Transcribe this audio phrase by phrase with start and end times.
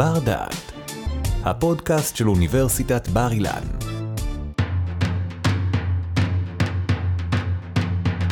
[0.00, 0.72] בר דעת,
[1.44, 3.62] הפודקאסט של אוניברסיטת בר אילן.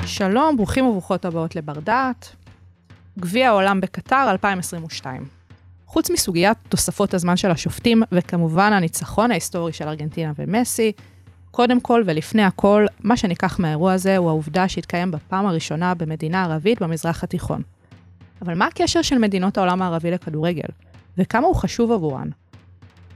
[0.06, 2.36] שלום, ברוכים וברוכות הבאות לבר דעת.
[3.18, 5.24] גביע העולם בקטר 2022.
[5.86, 10.92] חוץ מסוגיית תוספות הזמן של השופטים, וכמובן הניצחון ההיסטורי של ארגנטינה ומסי,
[11.50, 16.82] קודם כל ולפני הכל, מה שניקח מהאירוע הזה הוא העובדה שהתקיים בפעם הראשונה במדינה ערבית
[16.82, 17.62] במזרח התיכון.
[18.42, 20.87] אבל מה הקשר של מדינות העולם הערבי לכדורגל?
[21.18, 22.28] וכמה הוא חשוב עבורן?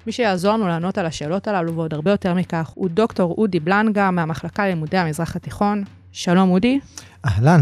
[0.07, 4.11] מי שיעזור לנו לענות על השאלות הללו ועוד הרבה יותר מכך הוא דוקטור אודי בלנגה
[4.11, 5.85] מהמחלקה ללימודי המזרח התיכון.
[6.13, 6.81] שלום אודי.
[7.25, 7.61] אהלן.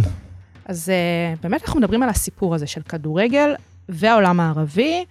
[0.65, 3.55] אז uh, באמת אנחנו מדברים על הסיפור הזה של כדורגל
[3.89, 5.05] והעולם הערבי.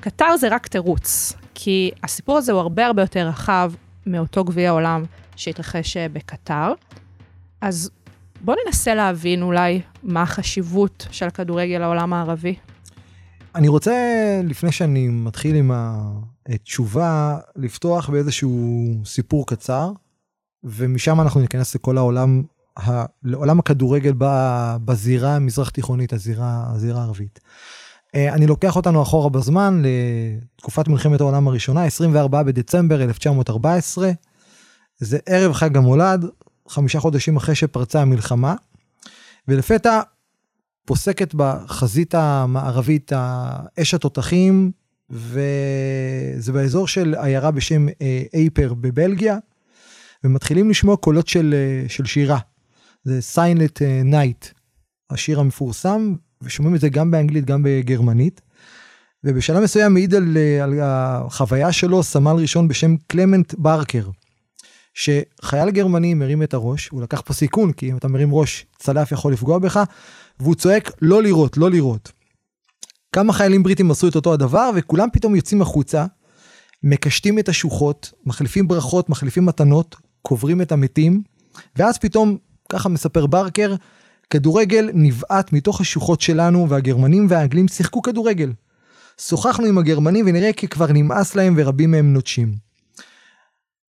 [0.00, 3.72] קטר זה רק תירוץ, כי הסיפור הזה הוא הרבה הרבה יותר רחב
[4.06, 5.04] מאותו גביע עולם
[5.36, 6.72] שהתרחש אה, בקטר.
[7.60, 7.90] אז
[8.40, 12.54] בואו ננסה להבין אולי מה החשיבות של הכדורגל לעולם הערבי.
[13.54, 13.94] אני רוצה,
[14.44, 15.70] לפני שאני מתחיל עם
[16.48, 19.92] התשובה, לפתוח באיזשהו סיפור קצר,
[20.64, 22.42] ומשם אנחנו ניכנס לכל העולם,
[23.22, 24.12] לעולם הכדורגל
[24.84, 27.40] בזירה המזרח תיכונית, הזירה, הזירה הערבית.
[28.14, 29.82] אה, אני לוקח אותנו אחורה בזמן
[30.56, 34.10] לתקופת מלחמת העולם הראשונה, 24 בדצמבר 1914.
[34.98, 36.24] זה ערב חג המולד,
[36.68, 38.54] חמישה חודשים אחרי שפרצה המלחמה,
[39.48, 40.00] ולפתע
[40.88, 43.12] פוסקת בחזית המערבית
[43.80, 44.70] אש התותחים,
[45.10, 49.38] וזה באזור של עיירה בשם אה, אייפר בבלגיה,
[50.24, 52.38] ומתחילים לשמוע קולות של, אה, של שירה.
[53.04, 54.46] זה Silent Night,
[55.10, 58.40] השיר המפורסם, ושומעים את זה גם באנגלית, גם בגרמנית.
[59.24, 64.08] ובשלב מסוים מעיד על, על החוויה שלו סמל ראשון בשם קלמנט ברקר,
[64.94, 69.12] שחייל גרמני מרים את הראש, הוא לקח פה סיכון, כי אם אתה מרים ראש, צלף
[69.12, 69.80] יכול לפגוע בך,
[70.40, 72.12] והוא צועק לא לירות, לא לירות.
[73.12, 76.06] כמה חיילים בריטים עשו את אותו הדבר, וכולם פתאום יוצאים החוצה,
[76.82, 81.22] מקשטים את השוחות, מחליפים ברכות, מחליפים מתנות, קוברים את המתים,
[81.76, 82.36] ואז פתאום,
[82.68, 83.74] ככה מספר ברקר,
[84.30, 88.52] כדורגל נבעט מתוך השוחות שלנו והגרמנים והאנגלים שיחקו כדורגל.
[89.20, 92.54] שוחחנו עם הגרמנים ונראה כי כבר נמאס להם ורבים מהם נוטשים.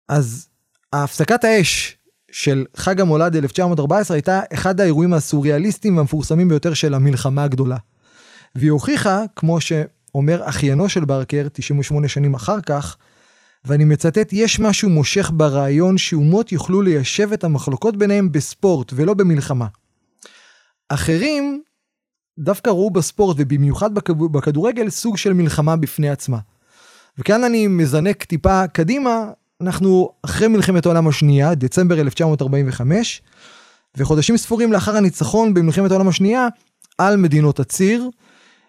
[0.09, 0.47] אז
[0.93, 1.97] הפסקת האש
[2.35, 7.77] של חג המולד 1914 הייתה אחד האירועים הסוריאליסטיים והמפורסמים ביותר של המלחמה הגדולה.
[8.55, 12.97] והיא הוכיחה, כמו שאומר אחיינו של ברקר 98 שנים אחר כך,
[13.65, 19.67] ואני מצטט, יש משהו מושך ברעיון שאומות יוכלו ליישב את המחלוקות ביניהם בספורט ולא במלחמה.
[20.89, 21.61] אחרים
[22.39, 23.93] דווקא ראו בספורט ובמיוחד
[24.31, 26.37] בכדורגל סוג של מלחמה בפני עצמה.
[27.17, 29.31] וכאן אני מזנק טיפה קדימה,
[29.65, 33.21] אנחנו אחרי מלחמת העולם השנייה, דצמבר 1945,
[33.97, 36.47] וחודשים ספורים לאחר הניצחון במלחמת העולם השנייה
[36.97, 38.09] על מדינות הציר,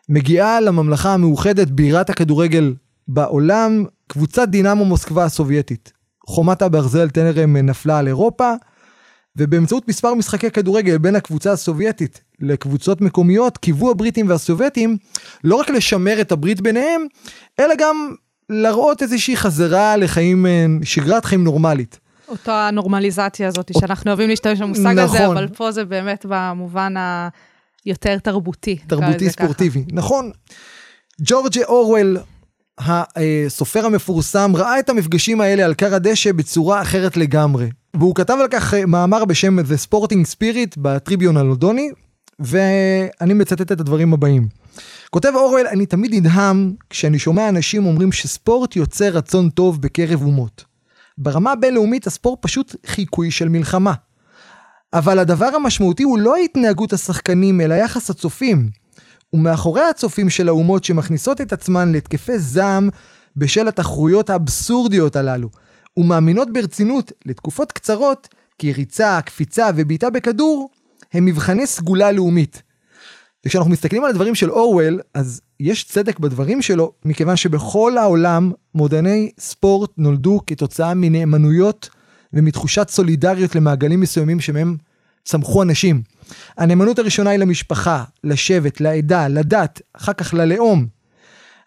[0.09, 2.75] מגיעה לממלכה המאוחדת בירת הכדורגל
[3.09, 5.93] בעולם, קבוצת דינמו מוסקבה הסובייטית.
[6.27, 8.53] חומת הברזל טרם נפלה על אירופה,
[9.37, 14.97] ובאמצעות מספר משחקי כדורגל בין הקבוצה הסובייטית לקבוצות מקומיות, קיוו הבריטים והסובייטים
[15.45, 17.07] לא רק לשמר את הברית ביניהם,
[17.61, 18.15] אלא גם
[18.51, 21.99] להראות איזושהי חזרה לחיים, אה, שגרת חיים נורמלית.
[22.29, 24.99] אותה הנורמליזציה הזאת שאנחנו אוהבים להשתמש במושג נכון.
[24.99, 26.95] הזה, אבל פה זה באמת במובן
[27.84, 28.77] היותר תרבותי.
[28.87, 29.97] תרבותי ספורטיבי, ככה.
[29.97, 30.31] נכון.
[31.21, 32.19] ג'ורג'ה אורוול,
[32.79, 37.71] הסופר המפורסם, ראה את המפגשים האלה על כר הדשא בצורה אחרת לגמרי.
[37.95, 41.91] והוא כתב על כך אה, מאמר בשם The Sporting Spirit בטריביון הלודוני,
[42.39, 44.49] ואני מצטט את הדברים הבאים.
[45.11, 50.65] כותב אורוול, אני תמיד נדהם כשאני שומע אנשים אומרים שספורט יוצר רצון טוב בקרב אומות.
[51.19, 53.93] ברמה הבינלאומית הספורט פשוט חיקוי של מלחמה.
[54.93, 58.71] אבל הדבר המשמעותי הוא לא התנהגות השחקנים, אלא יחס הצופים.
[59.33, 62.89] ומאחורי הצופים של האומות שמכניסות את עצמן להתקפי זעם
[63.37, 65.49] בשל התחרויות האבסורדיות הללו,
[65.97, 70.71] ומאמינות ברצינות לתקופות קצרות כי ריצה, קפיצה ובעיטה בכדור
[71.13, 72.63] הם מבחני סגולה לאומית.
[73.47, 79.31] וכשאנחנו מסתכלים על הדברים של אורוול, אז יש צדק בדברים שלו, מכיוון שבכל העולם מודעני
[79.41, 81.89] ספורט נולדו כתוצאה מנאמנויות
[82.33, 84.77] ומתחושת סולידריות למעגלים מסוימים שמהם
[85.25, 86.03] צמחו אנשים.
[86.59, 90.87] הנאמנות הראשונה היא למשפחה, לשבט, לעדה, לדת, אחר כך ללאום.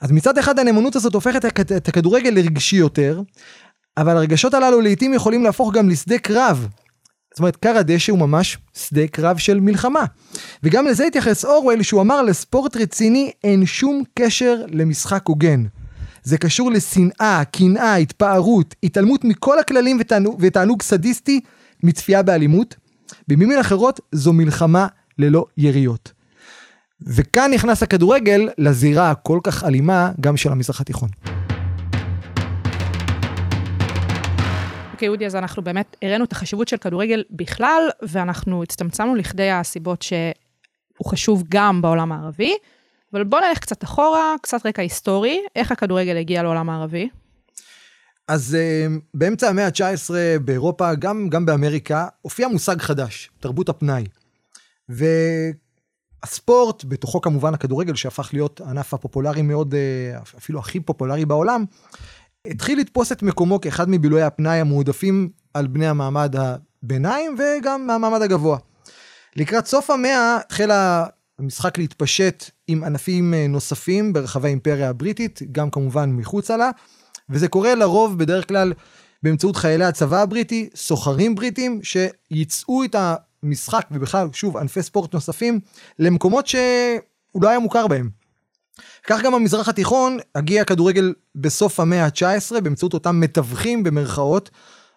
[0.01, 3.21] אז מצד אחד הנאמנות הזאת הופכת את הכדורגל לרגשי יותר,
[3.97, 6.67] אבל הרגשות הללו לעיתים יכולים להפוך גם לשדה קרב.
[7.39, 10.05] זאת אומרת, כר הדשא הוא ממש שדה קרב של מלחמה.
[10.63, 15.65] וגם לזה התייחס אורוול, שהוא אמר לספורט רציני אין שום קשר למשחק הוגן.
[16.23, 21.39] זה קשור לשנאה, קנאה, התפארות, התעלמות מכל הכללים ותענוג, ותענוג סדיסטי
[21.83, 22.75] מצפייה באלימות.
[23.27, 24.87] במילים אחרות, זו מלחמה
[25.17, 26.11] ללא יריות.
[27.01, 31.09] וכאן נכנס הכדורגל לזירה הכל כך אלימה גם של המזרח התיכון.
[34.99, 40.01] אוקיי, אודי, אז אנחנו באמת הראינו את החשיבות של כדורגל בכלל, ואנחנו הצטמצמנו לכדי הסיבות
[40.01, 42.53] שהוא חשוב גם בעולם הערבי.
[43.13, 47.09] אבל בואו נלך קצת אחורה, קצת רקע היסטורי, איך הכדורגל הגיע לעולם הערבי?
[48.27, 54.03] אז uh, באמצע המאה ה-19 באירופה, גם, גם באמריקה, הופיע מושג חדש, תרבות הפנאי.
[54.89, 61.65] והספורט, בתוכו כמובן הכדורגל, שהפך להיות הענף הפופולרי מאוד, uh, אפילו הכי פופולרי בעולם,
[62.49, 68.57] התחיל לתפוס את מקומו כאחד מבילויי הפנאי המועדפים על בני המעמד הביניים וגם מהמעמד הגבוה.
[69.35, 70.71] לקראת סוף המאה החל
[71.39, 76.69] המשחק להתפשט עם ענפים אה, נוספים ברחבי האימפריה הבריטית, גם כמובן מחוצה לה,
[77.29, 78.73] וזה קורה לרוב בדרך כלל
[79.23, 82.95] באמצעות חיילי הצבא הבריטי, סוחרים בריטים, שייצאו את
[83.43, 85.59] המשחק, ובכלל, שוב, ענפי ספורט נוספים,
[85.99, 88.18] למקומות שהוא לא היה מוכר בהם.
[89.03, 94.49] כך גם במזרח התיכון הגיע הכדורגל בסוף המאה ה-19 באמצעות אותם מתווכים במרכאות.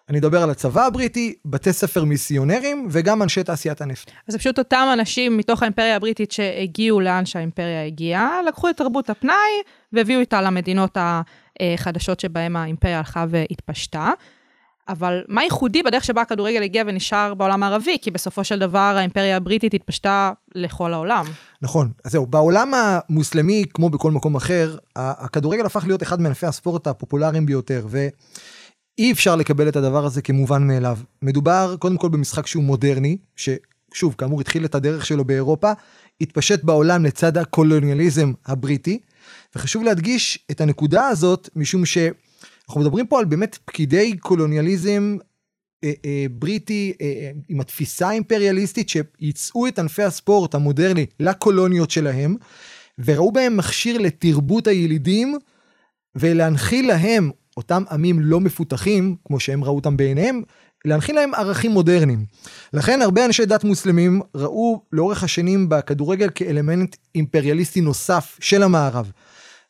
[0.09, 4.11] אני אדבר על הצבא הבריטי, בתי ספר מיסיונרים וגם אנשי תעשיית הנפט.
[4.27, 9.09] אז זה פשוט אותם אנשים מתוך האימפריה הבריטית שהגיעו לאן שהאימפריה הגיעה, לקחו את תרבות
[9.09, 9.61] הפנאי
[9.93, 10.97] והביאו איתה למדינות
[11.59, 14.11] החדשות שבהן האימפריה הלכה והתפשטה.
[14.89, 17.97] אבל מה ייחודי בדרך שבה הכדורגל הגיע ונשאר בעולם הערבי?
[18.01, 21.25] כי בסופו של דבר האימפריה הבריטית התפשטה לכל העולם.
[21.61, 26.87] נכון, אז זהו, בעולם המוסלמי, כמו בכל מקום אחר, הכדורגל הפך להיות אחד מענפי הספורט
[26.87, 30.97] הפופולריים ביותר, ואי אפשר לקבל את הדבר הזה כמובן מאליו.
[31.21, 35.71] מדובר קודם כל במשחק שהוא מודרני, ששוב, כאמור, התחיל את הדרך שלו באירופה,
[36.21, 38.99] התפשט בעולם לצד הקולוניאליזם הבריטי,
[39.55, 41.97] וחשוב להדגיש את הנקודה הזאת, משום ש...
[42.73, 45.17] אנחנו מדברים פה על באמת פקידי קולוניאליזם
[45.83, 52.35] אה, אה, בריטי אה, אה, עם התפיסה האימפריאליסטית שייצאו את ענפי הספורט המודרני לקולוניות שלהם
[53.05, 55.37] וראו בהם מכשיר לתרבות הילידים
[56.15, 60.41] ולהנחיל להם אותם עמים לא מפותחים כמו שהם ראו אותם בעיניהם
[60.85, 62.25] להנחיל להם ערכים מודרניים.
[62.73, 69.11] לכן הרבה אנשי דת מוסלמים ראו לאורך השנים בכדורגל כאלמנט אימפריאליסטי נוסף של המערב.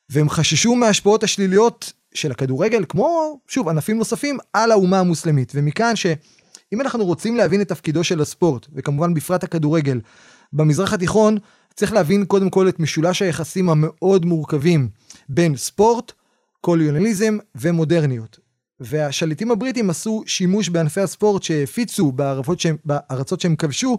[0.10, 5.52] והם חששו מההשפעות השליליות של הכדורגל, כמו, שוב, ענפים נוספים, על האומה המוסלמית.
[5.56, 10.02] ומכאן שאם אנחנו רוצים להבין את תפקידו של הספורט, וכמובן בפרט הכדורגל,
[10.54, 11.38] במזרח התיכון,
[11.76, 14.90] צריך להבין קודם כל את משולש היחסים המאוד מורכבים
[15.30, 16.12] בין ספורט,
[16.62, 18.40] קוליונליזם ומודרניות.
[18.80, 23.98] והשליטים הבריטים עשו שימוש בענפי הספורט שהפיצו בארצות שהם, בארצות שהם כבשו,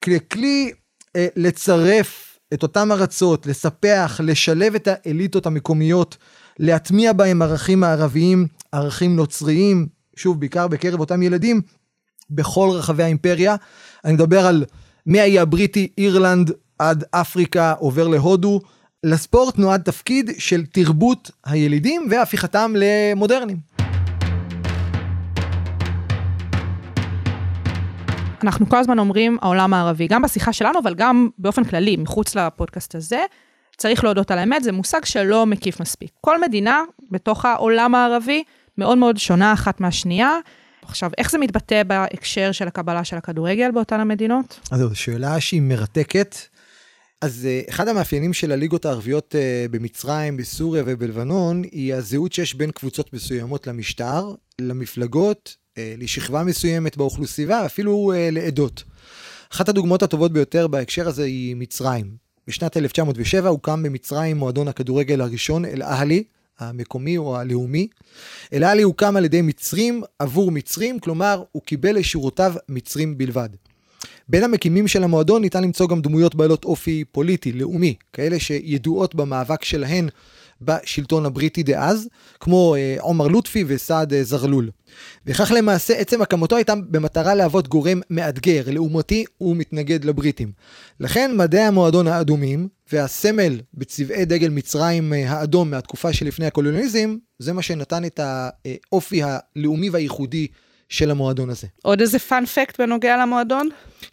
[0.00, 0.72] ככלי
[1.16, 6.16] אה, לצרף את אותם ארצות, לספח, לשלב את האליטות המקומיות
[6.62, 9.86] להטמיע בהם ערכים מערביים, ערכים נוצריים,
[10.16, 11.60] שוב, בעיקר בקרב אותם ילדים,
[12.30, 13.56] בכל רחבי האימפריה.
[14.04, 14.64] אני מדבר על
[15.06, 18.60] מהאי הבריטי, אירלנד, עד אפריקה, עובר להודו.
[19.04, 23.58] לספורט נועד תפקיד של תרבות הילידים והפיכתם למודרניים.
[28.42, 32.94] אנחנו כל הזמן אומרים העולם הערבי, גם בשיחה שלנו, אבל גם באופן כללי, מחוץ לפודקאסט
[32.94, 33.20] הזה.
[33.82, 36.10] צריך להודות על האמת, זה מושג שלא מקיף מספיק.
[36.20, 38.44] כל מדינה בתוך העולם הערבי
[38.78, 40.38] מאוד מאוד שונה אחת מהשנייה.
[40.82, 44.60] עכשיו, איך זה מתבטא בהקשר של הקבלה של הכדורגל באותן המדינות?
[44.70, 46.36] אז זו שאלה שהיא מרתקת.
[47.20, 52.70] אז אה, אחד המאפיינים של הליגות הערביות אה, במצרים, בסוריה ובלבנון, היא הזהות שיש בין
[52.70, 58.84] קבוצות מסוימות למשטר, למפלגות, אה, לשכבה מסוימת באוכלוסייה, אפילו לעדות.
[59.52, 62.21] אחת הדוגמאות הטובות ביותר בהקשר הזה היא מצרים.
[62.46, 66.24] בשנת 1907 הוקם במצרים מועדון הכדורגל הראשון, אל-אהלי,
[66.58, 67.88] המקומי או הלאומי.
[68.52, 73.48] אל-אהלי הוקם על ידי מצרים עבור מצרים, כלומר הוא קיבל לשורותיו מצרים בלבד.
[74.28, 79.64] בין המקימים של המועדון ניתן למצוא גם דמויות בעלות אופי פוליטי, לאומי, כאלה שידועות במאבק
[79.64, 80.08] שלהן
[80.64, 82.08] בשלטון הבריטי דאז,
[82.40, 84.70] כמו אה, עומר לוטפי וסעד אה, זרלול.
[85.26, 90.52] וכך למעשה עצם הקמתו הייתה במטרה להוות גורם מאתגר, לעומתי ומתנגד לבריטים.
[91.00, 97.62] לכן מדעי המועדון האדומים והסמל בצבעי דגל מצרים אה, האדום מהתקופה שלפני הקולוניאליזם, זה מה
[97.62, 100.46] שנתן את האופי הלאומי והייחודי
[100.92, 101.66] של המועדון הזה.
[101.82, 103.68] עוד איזה פאנפקט בנוגע למועדון?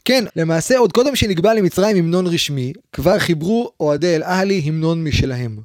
[0.06, 5.58] כן, למעשה עוד קודם שנקבע למצרים המנון רשמי, כבר חיברו אוהדי אל-אהלי המנון משלהם.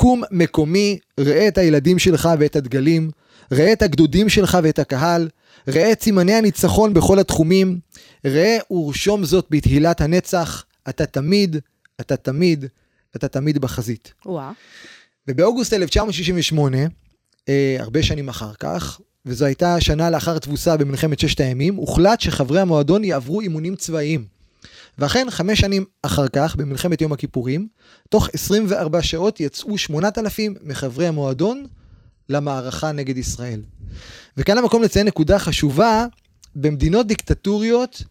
[0.00, 3.10] קום מקומי, ראה את הילדים שלך ואת הדגלים,
[3.52, 5.28] ראה את הגדודים שלך ואת הקהל,
[5.68, 7.78] ראה את סימני הניצחון בכל התחומים,
[8.26, 11.56] ראה ורשום זאת בתהילת הנצח, אתה תמיד,
[12.00, 12.64] אתה תמיד,
[13.16, 14.12] אתה תמיד בחזית.
[14.26, 14.52] וואו.
[15.28, 16.78] ובאוגוסט 1968,
[17.48, 22.60] אה, הרבה שנים אחר כך, וזו הייתה שנה לאחר תבוסה במלחמת ששת הימים, הוחלט שחברי
[22.60, 24.39] המועדון יעברו אימונים צבאיים.
[25.00, 27.68] ואכן, חמש שנים אחר כך, במלחמת יום הכיפורים,
[28.08, 31.66] תוך 24 שעות יצאו 8,000 מחברי המועדון
[32.28, 33.62] למערכה נגד ישראל.
[34.36, 36.06] וכאן המקום לציין נקודה חשובה,
[36.54, 38.02] במדינות דיקטטוריות,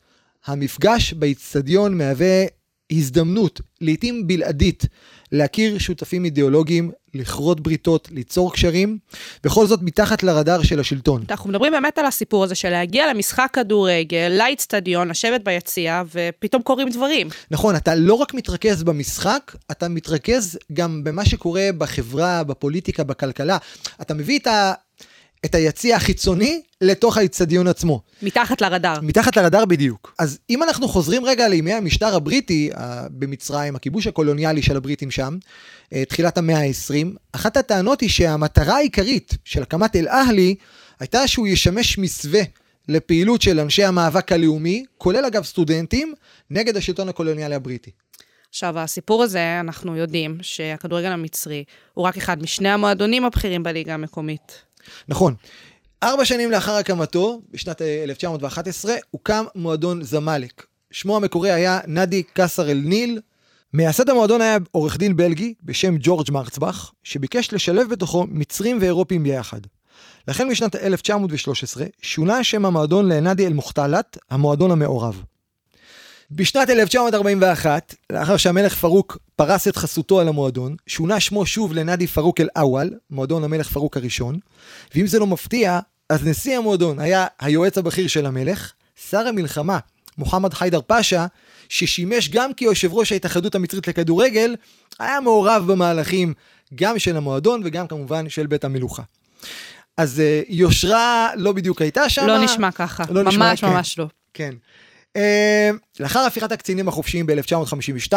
[0.46, 2.46] המפגש באיצטדיון מהווה
[2.92, 4.86] הזדמנות, לעתים בלעדית,
[5.32, 8.98] להכיר שותפים אידיאולוגיים, לכרות בריתות, ליצור קשרים,
[9.44, 11.24] בכל זאת מתחת לרדאר של השלטון.
[11.30, 16.90] אנחנו מדברים באמת על הסיפור הזה של להגיע למשחק כדורגל, לאיצטדיון, לשבת ביציע, ופתאום קורים
[16.90, 17.28] דברים.
[17.52, 23.58] נכון, אתה לא רק מתרכז במשחק, אתה מתרכז גם במה שקורה בחברה, בפוליטיקה, בכלכלה.
[24.02, 24.74] אתה מביא את ה...
[25.46, 28.02] את היציע החיצוני לתוך האיצטדיון עצמו.
[28.22, 29.02] מתחת לרדאר.
[29.02, 30.16] מתחת לרדאר בדיוק.
[30.20, 32.70] אז אם אנחנו חוזרים רגע לימי המשטר הבריטי
[33.10, 35.38] במצרים, הכיבוש הקולוניאלי של הבריטים שם,
[35.94, 40.56] אה, תחילת המאה ה-20, אחת הטענות היא שהמטרה העיקרית של הקמת אל-אהלי
[41.00, 42.42] הייתה שהוא ישמש מסווה
[42.88, 46.14] לפעילות של אנשי המאבק הלאומי, כולל אגב סטודנטים,
[46.50, 47.92] נגד השלטון הקולוניאלי הבריטי.
[48.50, 54.62] עכשיו, הסיפור הזה, אנחנו יודעים שהכדורגל המצרי הוא רק אחד משני המועדונים הבכירים בליגה המקומית.
[55.08, 55.34] נכון.
[56.04, 60.66] ארבע שנים לאחר הקמתו, בשנת 1911, אה, הוקם מועדון זמאלק.
[60.92, 63.20] שמו המקורי היה נדי קסר אל ניל.
[63.74, 69.60] מייסד המועדון היה עורך דין בלגי בשם ג'ורג' מרצבך, שביקש לשלב בתוכו מצרים ואירופים ביחד.
[70.28, 75.24] לכן בשנת 1913 שונה שם המועדון לנדי אל מוכתלט, המועדון המעורב.
[76.32, 82.42] בשנת 1941, לאחר שהמלך פרוק פרס את חסותו על המועדון, שונה שמו שוב לנדי פרוק
[82.42, 84.40] אל-אוול, מועדון המלך פרוק הראשון,
[84.96, 88.74] ואם זה לא מפתיע, אז נשיא המועדון היה היועץ הבכיר של המלך,
[89.10, 89.80] שר המלחמה,
[90.18, 91.26] מוחמד חיידר פאשה,
[91.70, 94.56] ששימש גם כיושב ראש ההתאחדות המצרית לכדורגל,
[95.00, 96.34] היה מעורב במהלכים
[96.76, 99.04] גם של המועדון וגם כמובן של בית המלוכה.
[99.98, 102.28] אז uh, יושרה לא בדיוק הייתה שם.
[102.28, 103.70] לא נשמע ככה, לא ממש נשמע.
[103.70, 104.02] ממש כן.
[104.02, 104.08] לא.
[104.34, 104.54] כן.
[105.16, 108.14] אה, לאחר הפיכת הקצינים החופשיים ב-1952,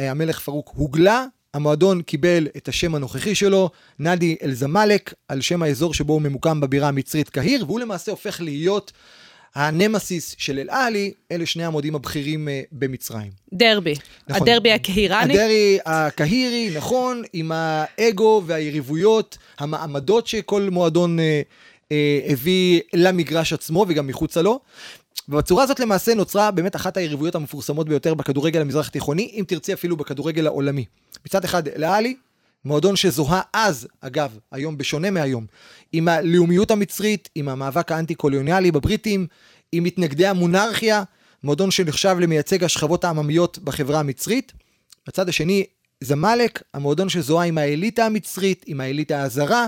[0.00, 5.94] אה, המלך פרוק הוגלה, המועדון קיבל את השם הנוכחי שלו, נאדי אל-זמאלק, על שם האזור
[5.94, 8.92] שבו הוא ממוקם בבירה המצרית קהיר, והוא למעשה הופך להיות
[9.54, 13.30] הנמסיס של אל-עלי, אלה שני המועדים הבכירים uh, במצרים.
[13.52, 13.94] דרבי.
[14.28, 14.48] נכון.
[14.48, 15.34] הדרבי הקהירני?
[15.34, 24.06] הדרבי הקהירי, נכון, עם האגו והיריבויות, המעמדות שכל מועדון uh, uh, הביא למגרש עצמו וגם
[24.06, 24.60] מחוצה לו.
[25.28, 29.96] ובצורה הזאת למעשה נוצרה באמת אחת היריבויות המפורסמות ביותר בכדורגל המזרח התיכוני, אם תרצי אפילו
[29.96, 30.84] בכדורגל העולמי.
[31.26, 32.16] מצד אחד, לאלי,
[32.64, 35.46] מועדון שזוהה אז, אגב, היום בשונה מהיום,
[35.92, 39.26] עם הלאומיות המצרית, עם המאבק האנטי-קולוניאלי בבריטים,
[39.72, 41.02] עם מתנגדי המונרכיה,
[41.44, 44.52] מועדון שנחשב למייצג השכבות העממיות בחברה המצרית.
[45.06, 45.64] בצד השני,
[46.00, 49.66] זמאלק, המועדון שזוהה עם האליטה המצרית, עם האליטה הזרה,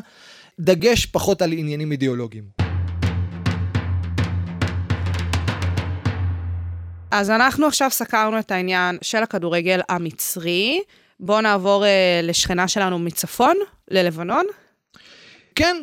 [0.61, 2.62] דגש פחות על עניינים אידיאולוגיים.
[7.13, 10.81] אז אנחנו עכשיו סקרנו את העניין של הכדורגל המצרי.
[11.21, 13.57] בואו נעבור אה, לשכנה שלנו מצפון,
[13.91, 14.45] ללבנון.
[15.55, 15.77] כן,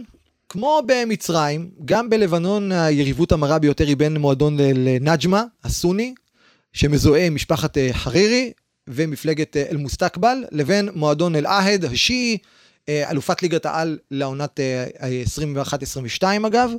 [0.49, 6.13] כמו במצרים, גם בלבנון היריבות המרה ביותר היא בין מועדון לנג'מה, הסוני,
[6.73, 8.51] שמזוהה עם משפחת אה, חרירי
[8.87, 12.37] ומפלגת אה, אל-מוסתקבל, לבין מועדון אל-עהד, השיעי,
[12.89, 14.59] אה, אלופת ליגת העל לעונת
[16.21, 16.71] 21-22 אגב,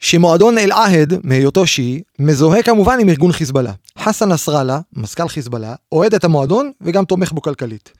[0.00, 3.72] שמועדון אל-עהד, מהיותו שיעי, מזוהה כמובן עם ארגון חיזבאללה.
[3.98, 7.92] חסן נסראללה, מזכ"ל חיזבאללה, אוהד את המועדון וגם תומך בו כלכלית.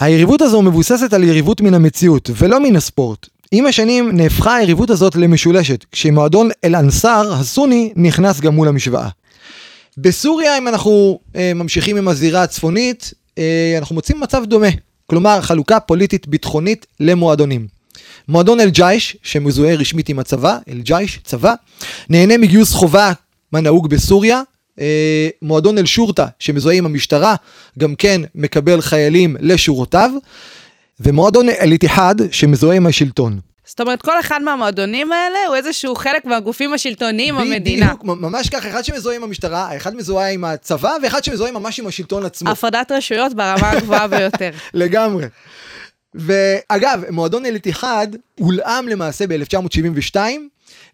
[0.00, 3.26] היריבות הזו מבוססת על יריבות מן המציאות, ולא מן הספורט.
[3.52, 9.08] עם השנים נהפכה היריבות הזאת למשולשת, כשמועדון אל-אנסאר הסוני נכנס גם מול המשוואה.
[9.98, 14.68] בסוריה, אם אנחנו אה, ממשיכים עם הזירה הצפונית, אה, אנחנו מוצאים מצב דומה.
[15.06, 17.77] כלומר, חלוקה פוליטית ביטחונית למועדונים.
[18.28, 21.54] מועדון אל-ג'ייש, שמזוהה רשמית עם הצבא, אל-ג'ייש, צבא,
[22.08, 23.12] נהנה מגיוס חובה,
[23.52, 24.42] מה נהוג בסוריה.
[24.80, 27.34] אה, מועדון אל-שורטה, שמזוהה עם המשטרה,
[27.78, 30.10] גם כן מקבל חיילים לשורותיו.
[31.00, 33.40] ומועדון אל-איתיחד, שמזוהה עם השלטון.
[33.64, 37.86] זאת אומרת, כל אחד מהמועדונים האלה הוא איזשהו חלק מהגופים השלטוניים במדינה.
[37.86, 41.86] בדיוק, ממש ככה, אחד שמזוהה עם המשטרה, אחד מזוהה עם הצבא, ואחד שמזוהה ממש עם
[41.86, 42.50] השלטון עצמו.
[42.50, 44.50] הפרדת רשויות ברמה הגבוהה ביותר.
[44.74, 45.26] לגמרי.
[46.18, 50.16] ואגב, מועדון אל-איתיחד הולאם למעשה ב-1972,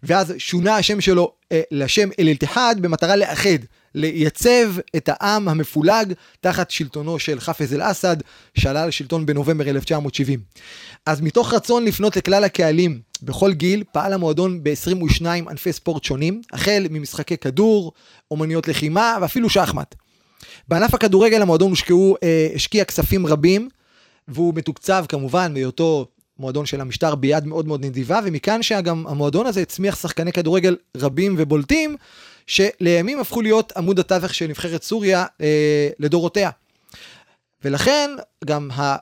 [0.03, 3.59] ואז שונה השם שלו אה, לשם אל-איתיחד במטרה לאחד,
[3.95, 8.17] לייצב את העם המפולג תחת שלטונו של חאפז אל-אסד,
[8.57, 10.39] שעלה לשלטון בנובמבר 1970.
[11.05, 16.85] אז מתוך רצון לפנות לכלל הקהלים בכל גיל, פעל המועדון ב-22 ענפי ספורט שונים, החל
[16.89, 17.91] ממשחקי כדור,
[18.31, 19.95] אומניות לחימה ואפילו שחמט.
[20.67, 23.69] בענף הכדורגל המועדון הושקעו, אה, השקיע כספים רבים,
[24.27, 26.07] והוא מתוקצב כמובן מהיותו
[26.39, 31.35] מועדון של המשטר ביד מאוד מאוד נדיבה, ומכאן שגם המועדון הזה הצמיח שחקני כדורגל רבים
[31.37, 31.95] ובולטים,
[32.47, 36.49] שלימים הפכו להיות עמוד התווך של נבחרת סוריה אה, לדורותיה.
[37.63, 38.09] ולכן
[38.45, 38.95] גם ה...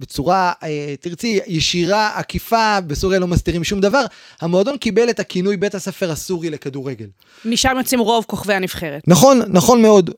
[0.00, 4.04] בצורה, אה, תרצי, ישירה, עקיפה, בסוריה לא מסתירים שום דבר,
[4.40, 7.06] המועדון קיבל את הכינוי בית הספר הסורי לכדורגל.
[7.44, 9.02] משם יוצאים רוב כוכבי הנבחרת.
[9.06, 10.10] נכון, נכון מאוד.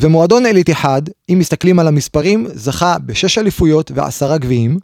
[0.00, 4.78] ומועדון אל-איתיחד, אם מסתכלים על המספרים, זכה בשש אליפויות ועשרה גביעים.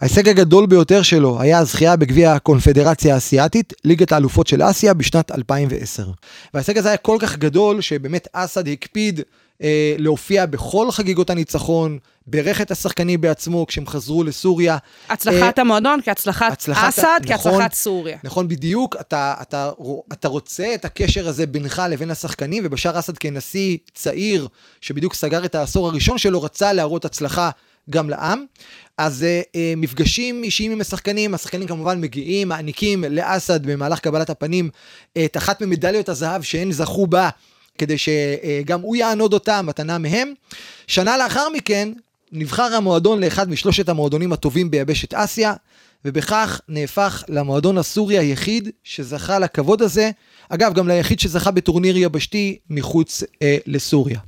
[0.00, 6.10] ההישג הגדול ביותר שלו היה הזכייה בגביע הקונפדרציה האסייתית, ליגת האלופות של אסיה, בשנת 2010.
[6.54, 9.20] וההישג הזה היה כל כך גדול, שבאמת אסד הקפיד
[9.62, 14.76] אה, להופיע בכל חגיגות הניצחון, בירך את השחקנים בעצמו כשהם חזרו לסוריה.
[15.08, 18.18] הצלחת אה, המועדון כהצלחת אסד, נכון, כהצלחת סוריה.
[18.24, 18.96] נכון, בדיוק.
[19.00, 19.70] אתה, אתה,
[20.12, 24.48] אתה רוצה את הקשר הזה בינך לבין השחקנים, ובשאר אסד כנשיא צעיר,
[24.80, 27.50] שבדיוק סגר את העשור הראשון שלו, רצה להראות הצלחה
[27.90, 28.44] גם לעם.
[28.98, 34.70] אז uh, uh, מפגשים אישיים עם השחקנים, השחקנים כמובן מגיעים, מעניקים לאסד במהלך קבלת הפנים
[35.24, 37.28] את אחת ממדליות הזהב שהן זכו בה
[37.78, 40.32] כדי שגם הוא יענוד אותה, מתנה מהם.
[40.86, 41.88] שנה לאחר מכן,
[42.32, 45.54] נבחר המועדון לאחד משלושת המועדונים הטובים ביבשת אסיה,
[46.04, 50.10] ובכך נהפך למועדון הסורי היחיד שזכה לכבוד הזה,
[50.48, 54.18] אגב, גם ליחיד שזכה בטורניר יבשתי מחוץ אה, לסוריה.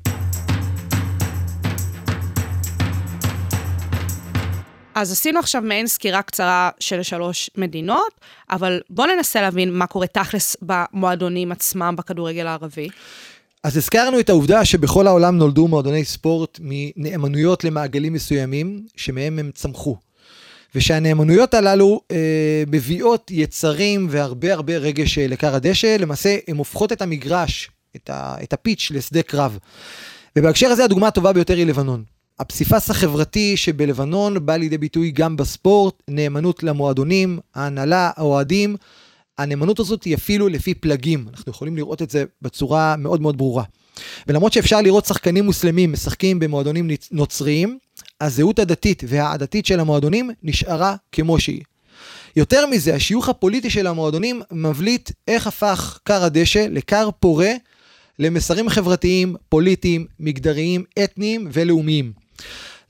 [4.94, 8.12] אז עשינו עכשיו מעין סקירה קצרה של שלוש מדינות,
[8.50, 12.88] אבל בואו ננסה להבין מה קורה תכלס במועדונים עצמם בכדורגל הערבי.
[13.64, 19.96] אז הזכרנו את העובדה שבכל העולם נולדו מועדוני ספורט מנאמנויות למעגלים מסוימים, שמהם הם צמחו.
[20.74, 27.02] ושהנאמנויות הללו אה, מביאות יצרים והרבה הרבה רגש אה, לכר הדשא, למעשה הן הופכות את
[27.02, 29.58] המגרש, את, ה, את הפיץ' לשדה קרב.
[30.36, 32.04] ובהקשר הזה הדוגמה הטובה ביותר היא לבנון.
[32.38, 38.76] הפסיפס החברתי שבלבנון בא לידי ביטוי גם בספורט, נאמנות למועדונים, ההנהלה, האוהדים,
[39.42, 43.64] הנאמנות הזאת היא אפילו לפי פלגים, אנחנו יכולים לראות את זה בצורה מאוד מאוד ברורה.
[44.26, 47.78] ולמרות שאפשר לראות שחקנים מוסלמים משחקים במועדונים נוצריים,
[48.20, 51.62] הזהות הדתית והעדתית של המועדונים נשארה כמו שהיא.
[52.36, 57.52] יותר מזה, השיוך הפוליטי של המועדונים מבליט איך הפך כר הדשא לכר פורה
[58.18, 62.12] למסרים חברתיים, פוליטיים, מגדריים, אתניים ולאומיים.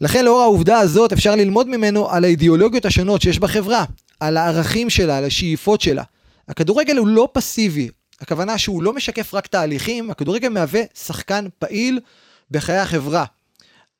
[0.00, 3.84] לכן לאור העובדה הזאת אפשר ללמוד ממנו על האידיאולוגיות השונות שיש בחברה,
[4.20, 6.02] על הערכים שלה, על השאיפות שלה.
[6.50, 7.88] הכדורגל הוא לא פסיבי,
[8.20, 12.00] הכוונה שהוא לא משקף רק תהליכים, הכדורגל מהווה שחקן פעיל
[12.50, 13.24] בחיי החברה.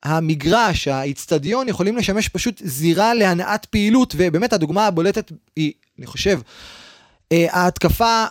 [0.02, 6.40] המגרש, האיצטדיון, יכולים לשמש פשוט זירה להנעת פעילות, ובאמת הדוגמה הבולטת היא, אני חושב,
[7.32, 8.24] אה, ההתקפה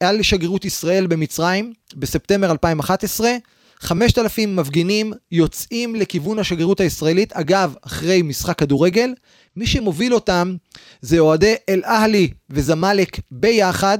[0.00, 3.30] על שגרירות ישראל במצרים בספטמבר 2011,
[3.80, 9.14] 5,000 מפגינים יוצאים לכיוון השגרירות הישראלית, אגב, אחרי משחק כדורגל,
[9.56, 10.56] מי שמוביל אותם
[11.00, 13.98] זה אוהדי אל-אהלי וזמאלק ביחד,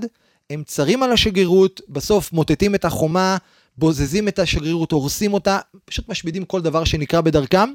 [0.50, 3.36] הם צרים על השגרירות, בסוף מוטטים את החומה,
[3.78, 7.68] בוזזים את השגרירות, הורסים אותה, פשוט משמידים כל דבר שנקרא בדרכם.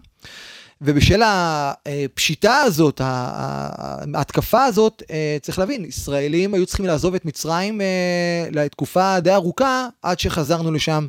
[0.82, 8.48] ובשל הפשיטה הזאת, ההתקפה הזאת, אה, צריך להבין, ישראלים היו צריכים לעזוב את מצרים אה,
[8.52, 11.08] לתקופה די ארוכה, עד שחזרנו לשם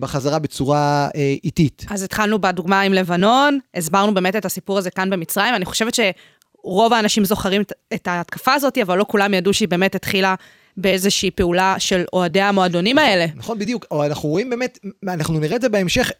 [0.00, 1.84] בחזרה בצורה אה, איטית.
[1.90, 6.92] אז התחלנו בדוגמה עם לבנון, הסברנו באמת את הסיפור הזה כאן במצרים, אני חושבת שרוב
[6.92, 7.62] האנשים זוכרים
[7.94, 10.34] את ההתקפה הזאת, אבל לא כולם ידעו שהיא באמת התחילה
[10.76, 13.26] באיזושהי פעולה של אוהדי המועדונים האלה.
[13.34, 16.10] נכון, בדיוק, אנחנו רואים באמת, אנחנו נראה את זה בהמשך,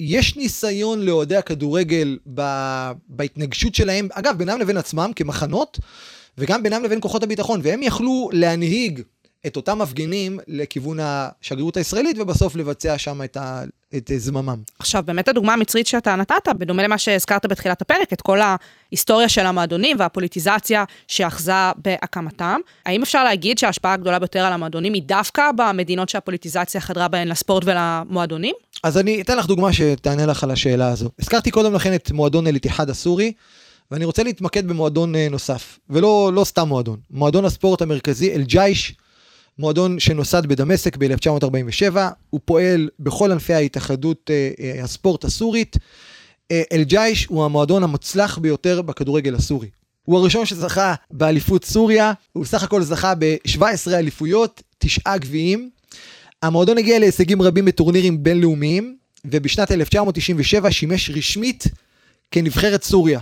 [0.00, 2.42] יש ניסיון לאוהדי הכדורגל ב...
[3.08, 5.78] בהתנגשות שלהם, אגב, בינם לבין עצמם כמחנות,
[6.38, 9.00] וגם בינם לבין כוחות הביטחון, והם יכלו להנהיג
[9.48, 13.62] את אותם מפגינים לכיוון השגרירות הישראלית, ובסוף לבצע שם את, ה,
[13.96, 14.62] את זממם.
[14.78, 19.46] עכשיו, באמת הדוגמה המצרית שאתה נתת, בדומה למה שהזכרת בתחילת הפרק, את כל ההיסטוריה של
[19.46, 26.08] המועדונים והפוליטיזציה שאחזה בהקמתם, האם אפשר להגיד שההשפעה הגדולה ביותר על המועדונים היא דווקא במדינות
[26.08, 28.54] שהפוליטיזציה חדרה בהן לספורט ולמועדונים?
[28.82, 31.08] אז אני אתן לך דוגמה שתענה לך על השאלה הזו.
[31.18, 33.32] הזכרתי קודם לכן את מועדון אל-איתיחד הסורי.
[33.90, 38.94] ואני רוצה להתמקד במועדון אה, נוסף, ולא לא סתם מועדון, מועדון הספורט המרכזי אל-ג'ייש
[39.58, 41.96] מועדון שנוסד בדמשק ב-1947,
[42.30, 45.76] הוא פועל בכל ענפי ההתאחדות אה, אה, הספורט הסורית.
[46.50, 49.68] אה, אל-ג'ייש הוא המועדון המוצלח ביותר בכדורגל הסורי.
[50.02, 55.70] הוא הראשון שזכה באליפות סוריה, הוא סך הכל זכה ב-17 אליפויות, תשעה גביעים.
[56.42, 61.64] המועדון הגיע להישגים רבים בטורנירים בינלאומיים, ובשנת 1997 שימש רשמית
[62.30, 63.20] כנבחרת סוריה.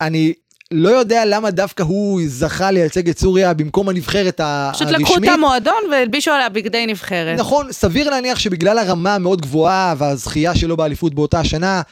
[0.00, 0.32] אני
[0.76, 4.88] לא יודע למה דווקא הוא זכה לייצג את סוריה במקום הנבחרת הרשמית.
[4.88, 7.38] פשוט לקחו את המועדון והלבישו עליה בגדי נבחרת.
[7.38, 11.82] נכון, סביר להניח שבגלל הרמה המאוד גבוהה והזכייה שלו באליפות באותה השנה,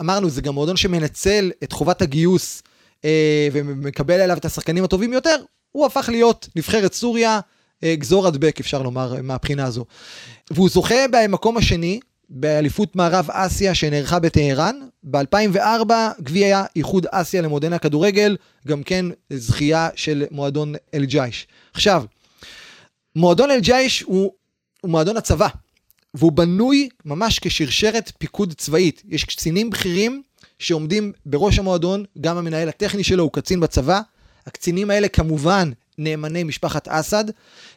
[0.00, 2.62] אמרנו, זה גם מועדון שמנצל את חובת הגיוס
[3.04, 5.36] אה, ומקבל אליו את השחקנים הטובים יותר,
[5.72, 7.40] הוא הפך להיות נבחרת סוריה
[7.84, 9.84] אה, גזור הדבק, אפשר לומר, מהבחינה הזו.
[10.50, 12.00] והוא זוכה במקום השני,
[12.34, 14.76] באליפות מערב אסיה שנערכה בטהרן.
[15.04, 15.92] ב-2004
[16.22, 18.36] גביע איחוד אסיה למועדוני הכדורגל,
[18.68, 21.46] גם כן זכייה של מועדון אל-ג'ייש.
[21.74, 22.04] עכשיו,
[23.16, 24.32] מועדון אל-ג'ייש הוא,
[24.80, 25.48] הוא מועדון הצבא,
[26.14, 29.02] והוא בנוי ממש כשרשרת פיקוד צבאית.
[29.08, 30.22] יש קצינים בכירים
[30.58, 34.00] שעומדים בראש המועדון, גם המנהל הטכני שלו הוא קצין בצבא.
[34.46, 37.24] הקצינים האלה כמובן נאמני משפחת אסד,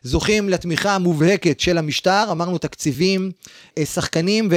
[0.03, 3.31] זוכים לתמיכה המובהקת של המשטר, אמרנו תקציבים,
[3.77, 4.49] אה, שחקנים,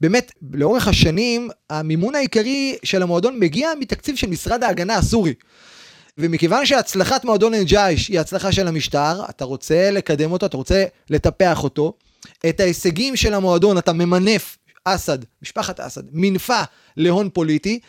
[0.00, 5.34] ובאמת לאורך השנים המימון העיקרי של המועדון מגיע מתקציב של משרד ההגנה הסורי.
[6.18, 11.64] ומכיוון שהצלחת מועדון אל-ג'ייש היא הצלחה של המשטר, אתה רוצה לקדם אותו, אתה רוצה לטפח
[11.64, 11.92] אותו,
[12.48, 16.62] את ההישגים של המועדון אתה ממנף אסד, משפחת אסד, מינפה
[16.96, 17.80] להון פוליטי,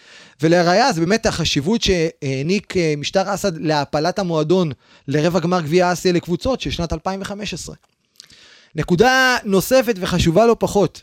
[0.42, 4.72] ולראיה זה באמת החשיבות שהעניק אה, משטר אסד להפלת המועדון
[5.08, 7.76] לרבע גמר גביע אסיה לקבוצות של שנת 2015.
[8.76, 11.02] נקודה נוספת וחשובה לא פחות,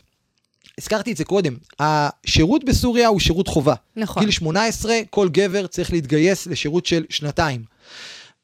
[0.79, 3.73] הזכרתי את זה קודם, השירות בסוריה הוא שירות חובה.
[3.95, 4.23] נכון.
[4.23, 7.63] גיל 18, כל גבר צריך להתגייס לשירות של שנתיים.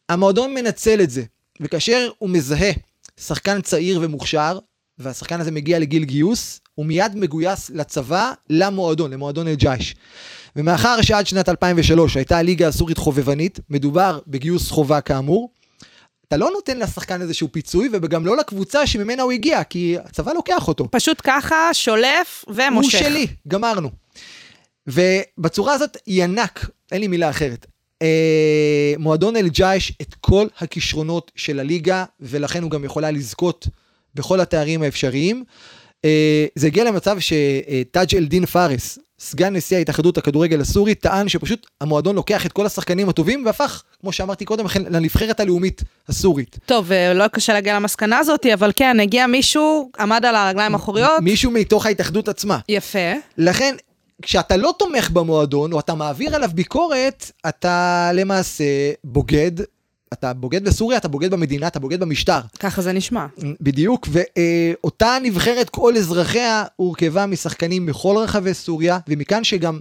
[0.10, 1.24] המועדון מנצל את זה,
[1.62, 2.72] וכאשר הוא מזהה
[3.20, 4.60] שחקן צעיר ומוכשר,
[5.00, 9.96] והשחקן הזה מגיע לגיל גיוס, הוא מיד מגויס לצבא, למועדון, למועדון אל-ג'ייש.
[10.56, 15.50] ומאחר שעד שנת 2003 הייתה הליגה הסורית חובבנית, מדובר בגיוס חובה כאמור,
[16.28, 20.68] אתה לא נותן לשחקן איזשהו פיצוי, וגם לא לקבוצה שממנה הוא הגיע, כי הצבא לוקח
[20.68, 20.92] אותו.
[20.92, 23.00] פשוט ככה, שולף ומושך.
[23.00, 23.90] הוא שלי, גמרנו.
[24.88, 27.66] ובצורה הזאת ינק, אין לי מילה אחרת.
[28.02, 33.68] אה, מועדון אל-ג'ייש את כל הכישרונות של הליגה, ולכן הוא גם יכול היה לזכות
[34.16, 35.44] בכל התארים האפשריים.
[36.06, 42.16] אה, זה הגיע למצב שטאג' אל-דין פארס, סגן נשיא ההתאחדות הכדורגל הסורית, טען שפשוט המועדון
[42.16, 46.60] לוקח את כל השחקנים הטובים והפך, כמו שאמרתי קודם לכן, לנבחרת הלאומית הסורית.
[46.66, 51.22] טוב, אה, לא קשה להגיע למסקנה הזאת, אבל כן, הגיע מישהו, עמד על הרגליים האחוריות.
[51.22, 52.60] מישהו מתוך ההתאחדות עצמה.
[52.70, 53.14] יפה.
[53.38, 53.76] לכן,
[54.22, 58.64] כשאתה לא תומך במועדון, או אתה מעביר עליו ביקורת, אתה למעשה
[59.04, 59.52] בוגד
[60.20, 62.40] אתה בוגד בסוריה, אתה בוגד במדינה, אתה בוגד במשטר.
[62.60, 63.26] ככה זה נשמע.
[63.62, 69.80] בדיוק, ואותה נבחרת, כל אזרחיה, הורכבה משחקנים מכל רחבי סוריה, ומכאן שגם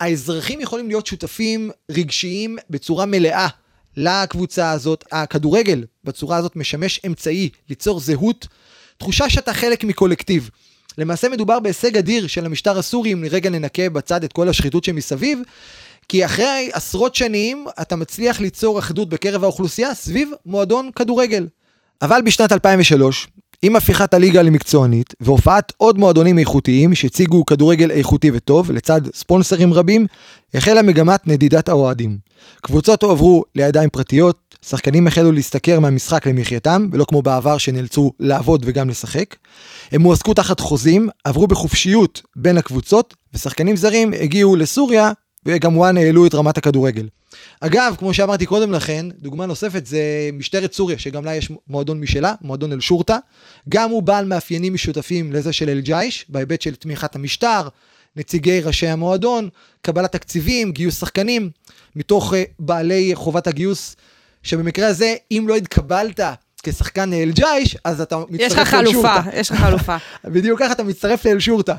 [0.00, 3.48] האזרחים יכולים להיות שותפים רגשיים בצורה מלאה
[3.96, 5.04] לקבוצה הזאת.
[5.12, 8.46] הכדורגל בצורה הזאת משמש אמצעי ליצור זהות,
[8.98, 10.50] תחושה שאתה חלק מקולקטיב.
[10.98, 15.38] למעשה מדובר בהישג אדיר של המשטר הסורי, אם לרגע ננקה בצד את כל השחיתות שמסביב,
[16.08, 21.46] כי אחרי עשרות שנים אתה מצליח ליצור אחדות בקרב האוכלוסייה סביב מועדון כדורגל.
[22.02, 23.26] אבל בשנת 2003,
[23.62, 30.06] עם הפיכת הליגה למקצוענית והופעת עוד מועדונים איכותיים שהציגו כדורגל איכותי וטוב לצד ספונסרים רבים,
[30.54, 32.18] החלה מגמת נדידת האוהדים.
[32.60, 38.88] קבוצות הועברו לידיים פרטיות, שחקנים החלו להשתכר מהמשחק למחייתם, ולא כמו בעבר שנאלצו לעבוד וגם
[38.88, 39.36] לשחק.
[39.92, 45.12] הם מועסקו תחת חוזים, עברו בחופשיות בין הקבוצות, ושחקנים זרים הגיעו לסוריה
[45.46, 47.08] וכמובן העלו את רמת הכדורגל.
[47.60, 50.00] אגב, כמו שאמרתי קודם לכן, דוגמה נוספת זה
[50.32, 53.18] משטרת סוריה, שגם לה יש מועדון משלה, מועדון אל-שורטה.
[53.68, 57.68] גם הוא בעל מאפיינים משותפים לזה של אל-ג'ייש, בהיבט של תמיכת המשטר,
[58.16, 59.48] נציגי ראשי המועדון,
[59.82, 61.50] קבלת תקציבים, גיוס שחקנים,
[61.96, 63.96] מתוך uh, בעלי חובת הגיוס,
[64.42, 66.20] שבמקרה הזה, אם לא התקבלת
[66.62, 68.52] כשחקן אל-ג'ייש, אז אתה מצטרף לאל-שורטה.
[68.52, 69.96] יש לך חלופה, יש לך חלופה.
[70.34, 71.74] בדיוק ככה אתה מצטרף לאל-שורטה.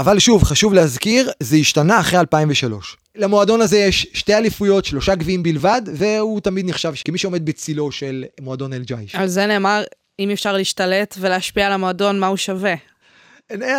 [0.00, 2.96] אבל שוב, חשוב להזכיר, זה השתנה אחרי 2003.
[3.16, 8.24] למועדון הזה יש שתי אליפויות, שלושה גביעים בלבד, והוא תמיד נחשב כמי שעומד בצילו של
[8.40, 9.14] מועדון אל-ג'ייש.
[9.14, 9.82] על זה נאמר,
[10.18, 12.74] אם אפשר להשתלט ולהשפיע על המועדון, מה הוא שווה.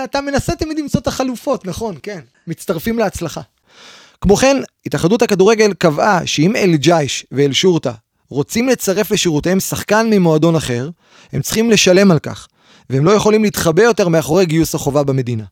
[0.03, 2.19] אתה מנסה תמיד למצוא את החלופות, נכון, כן.
[2.47, 3.41] מצטרפים להצלחה.
[4.21, 7.91] כמו כן, התאחדות הכדורגל קבעה שאם אל-ג'ייש ואל-שורטה
[8.29, 10.89] רוצים לצרף לשירותיהם שחקן ממועדון אחר,
[11.33, 12.47] הם צריכים לשלם על כך,
[12.89, 15.43] והם לא יכולים להתחבא יותר מאחורי גיוס החובה במדינה.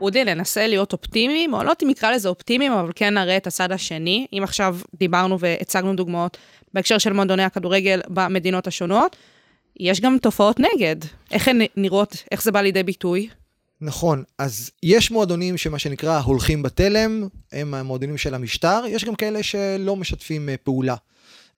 [0.00, 3.46] אודי, ננסה להיות אופטימיים, או לא יודעת אם נקרא לזה אופטימיים, אבל כן נראה את
[3.46, 4.26] הצד השני.
[4.32, 6.36] אם עכשיו דיברנו והצגנו דוגמאות
[6.74, 9.16] בהקשר של מועדוני הכדורגל במדינות השונות,
[9.80, 10.96] יש גם תופעות נגד.
[11.30, 13.28] איך הן נראות, איך זה בא לידי ביטוי?
[13.80, 19.42] נכון, אז יש מועדונים שמה שנקרא הולכים בתלם, הם המועדונים של המשטר, יש גם כאלה
[19.42, 20.94] שלא משתפים אה, פעולה.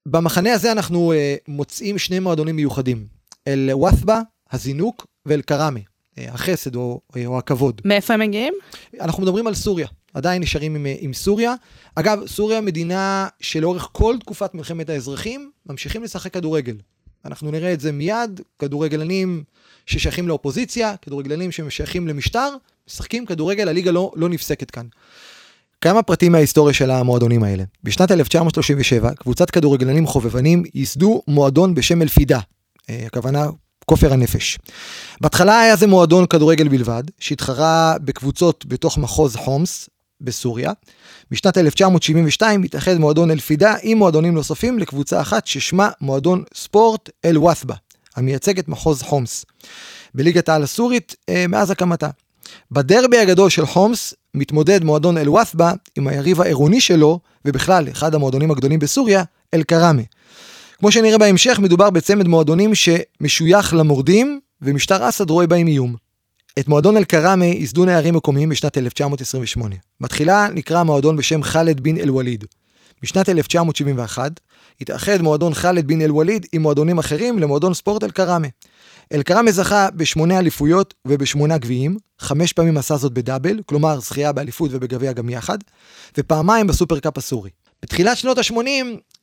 [0.07, 3.07] במחנה הזה אנחנו אה, מוצאים שני מועדונים מיוחדים,
[3.49, 4.21] אל-ות'בה,
[4.53, 5.79] הזינוק, ואל-כראמה.
[5.79, 7.81] אה, החסד או, אה, או הכבוד.
[7.85, 8.55] מאיפה הם מגיעים?
[9.01, 11.55] אנחנו מדברים על סוריה, עדיין נשארים עם, אה, עם סוריה.
[11.95, 16.77] אגב, סוריה מדינה שלאורך כל תקופת מלחמת האזרחים ממשיכים לשחק כדורגל.
[17.25, 19.45] אנחנו נראה את זה מיד, כדורגלנים
[19.87, 22.49] ששייכים לאופוזיציה, כדורגלנים ששייכים למשטר,
[22.89, 24.87] משחקים כדורגל, הליגה לא, לא נפסקת כאן.
[25.81, 27.65] כמה פרטים מההיסטוריה של המועדונים האלה.
[27.85, 32.41] בשנת 1937, קבוצת כדורגלנים חובבנים ייסדו מועדון בשם אלפידה,
[32.91, 33.47] אה, הכוונה
[33.87, 34.59] כופר הנפש.
[35.21, 39.89] בהתחלה היה זה מועדון כדורגל בלבד, שהתחרה בקבוצות בתוך מחוז חומס
[40.21, 40.73] בסוריה.
[41.31, 47.75] בשנת 1972 התאחד מועדון אלפידה עם מועדונים נוספים לקבוצה אחת ששמה מועדון ספורט אל-ות'בה,
[48.17, 49.45] המייצג את מחוז חומס.
[50.15, 52.09] בליגת העל הסורית אה, מאז הקמתה.
[52.71, 58.79] בדרבי הגדול של חומס מתמודד מועדון אל-ות'בה עם היריב העירוני שלו, ובכלל אחד המועדונים הגדולים
[58.79, 59.23] בסוריה,
[59.55, 60.03] אל-כראמה.
[60.83, 65.95] כמו שנראה בהמשך, מדובר בצמד מועדונים שמשוייך למורדים, ומשטר אסד רואה בהם איום.
[66.59, 69.77] את מועדון אל-כראמה ייסדו נערים מקומיים בשנת 1928.
[70.01, 72.45] בתחילה נקרא המועדון בשם חאלד בן אל-וליד.
[73.03, 74.41] בשנת 1971
[74.81, 78.49] התאחד מועדון חאלד בן אל-וליד עם מועדונים אחרים למועדון ספורט אל-כראמה.
[79.13, 85.13] אל-כראמה זכה בשמונה אליפויות ובשמונה גביעים, חמש פעמים עשה זאת בדאבל, כלומר זכייה באליפות ובגביע
[85.13, 85.59] גם יחד,
[86.19, 87.51] ופעמיים בסופרקאפ הסורי.
[87.83, 88.83] בתחילת שנות ה-80 אה,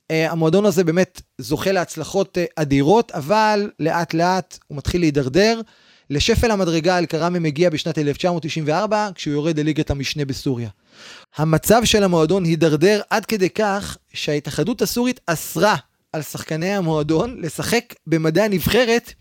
[0.09, 5.61] המועדון הזה באמת זוכה להצלחות אה, אדירות, אבל לאט לאט הוא מתחיל להידרדר.
[6.09, 10.69] לשפל המדרגה אל-כראמה מגיע בשנת 1994, כשהוא יורד לליגת המשנה בסוריה.
[11.35, 15.75] המצב של המועדון הידרדר עד כדי כך שההתאחדות הסורית אסרה
[16.13, 19.13] על שחקני המועדון לשחק במדעי הנבחרת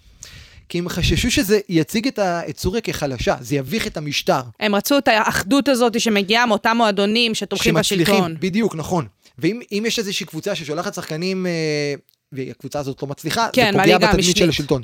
[0.69, 2.49] כי הם חששו שזה יציג את, ה...
[2.49, 4.41] את סוריה כחלשה, זה יביך את המשטר.
[4.61, 8.37] הם רצו את האחדות הזאת שמגיעה מאותם מועדונים שתומכים בשלטון.
[8.41, 9.07] בדיוק, נכון.
[9.39, 11.95] ואם יש איזושהי קבוצה ששולחת שחקנים, אה,
[12.33, 14.83] והקבוצה הזאת לא מצליחה, כן, זה פוגע בתדמית של השלטון.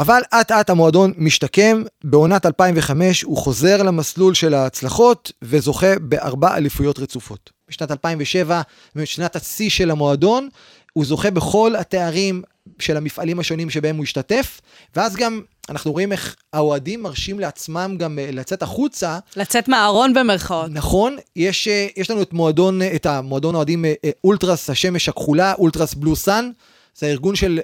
[0.00, 6.98] אבל אט אט המועדון משתקם, בעונת 2005 הוא חוזר למסלול של ההצלחות וזוכה בארבע אליפויות
[6.98, 7.50] רצופות.
[7.68, 8.62] בשנת 2007,
[8.96, 10.48] בשנת השיא של המועדון,
[10.92, 12.42] הוא זוכה בכל התארים
[12.78, 14.60] של המפעלים השונים שבהם הוא השתתף,
[14.96, 19.18] ואז גם אנחנו רואים איך האוהדים מרשים לעצמם גם אה, לצאת החוצה.
[19.36, 20.70] לצאת מהארון במרכאות.
[20.70, 23.84] נכון, יש, אה, יש לנו את מועדון, אה, את המועדון אוהדים
[24.24, 26.50] אולטרס השמש הכחולה, אולטרס בלו סאן,
[26.98, 27.60] זה הארגון של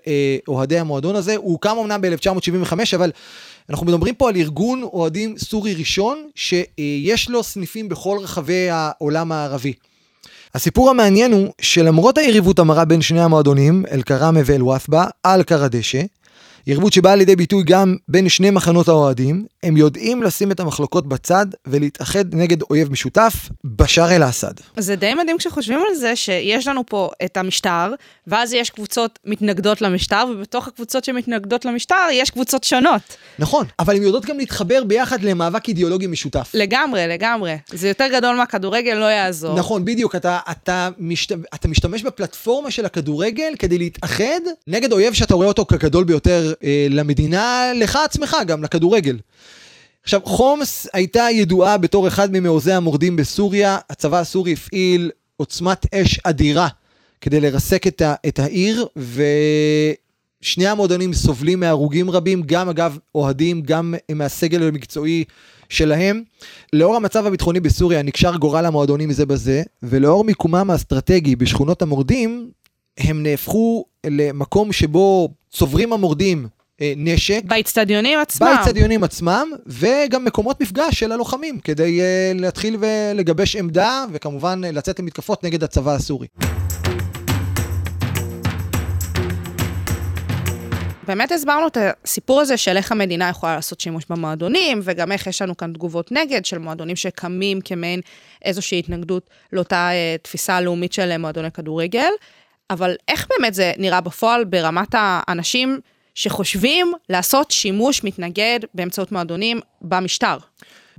[0.48, 3.10] אוהדי המועדון הזה, הוא הוקם אמנם ב-1975, אבל
[3.70, 9.72] אנחנו מדברים פה על ארגון אוהדים סורי ראשון, שיש לו סניפים בכל רחבי העולם הערבי.
[10.54, 16.02] הסיפור המעניין הוא שלמרות היריבות המרה בין שני המועדונים, אל-כראמה ואל-ות'בה, על קר הדשא,
[16.68, 21.46] יריבות שבאה לידי ביטוי גם בין שני מחנות האוהדים, הם יודעים לשים את המחלוקות בצד
[21.66, 23.32] ולהתאחד נגד אויב משותף,
[23.64, 24.52] בשאר אל-אסד.
[24.76, 27.92] זה די מדהים כשחושבים על זה שיש לנו פה את המשטר,
[28.26, 33.02] ואז יש קבוצות מתנגדות למשטר, ובתוך הקבוצות שמתנגדות למשטר יש קבוצות שונות.
[33.38, 36.50] נכון, אבל הן יודעות גם להתחבר ביחד למאבק אידיאולוגי משותף.
[36.54, 37.56] לגמרי, לגמרי.
[37.72, 39.58] זה יותר גדול מהכדורגל, לא יעזור.
[39.58, 40.16] נכון, בדיוק.
[40.16, 41.32] אתה, אתה, משת...
[41.54, 46.52] אתה משתמש בפלטפורמה של הכדורגל כדי להתאחד נגד אויב שאתה רואה אותו כגדול ביותר
[46.90, 49.18] למדינה, לך עצמך גם, לכדורגל.
[50.02, 56.68] עכשיו, חומס הייתה ידועה בתור אחד ממעוזי המורדים בסוריה, הצבא הסורי הפעיל עוצמת אש אדירה
[57.20, 63.94] כדי לרסק את, ה, את העיר, ושני המועדונים סובלים מהרוגים רבים, גם אגב אוהדים, גם
[64.14, 65.24] מהסגל המקצועי
[65.68, 66.22] שלהם.
[66.72, 72.50] לאור המצב הביטחוני בסוריה נקשר גורל המועדונים זה בזה, ולאור מיקומם האסטרטגי בשכונות המורדים,
[72.98, 76.48] הם נהפכו למקום שבו צוברים המורדים
[76.80, 77.40] אה, נשק.
[77.44, 78.46] באצטדיונים עצמם.
[78.56, 85.00] באצטדיונים עצמם, וגם מקומות מפגש של הלוחמים, כדי uh, להתחיל ולגבש עמדה, וכמובן uh, לצאת
[85.00, 86.26] למתקפות נגד הצבא הסורי.
[91.06, 95.42] באמת הסברנו את הסיפור הזה של איך המדינה יכולה לעשות שימוש במועדונים, וגם איך יש
[95.42, 98.00] לנו כאן תגובות נגד של מועדונים שקמים כמעין
[98.44, 102.10] איזושהי התנגדות לאותה uh, תפיסה לאומית של מועדוני כדורגל.
[102.70, 105.80] אבל איך באמת זה נראה בפועל ברמת האנשים
[106.14, 110.38] שחושבים לעשות שימוש מתנגד באמצעות מועדונים במשטר.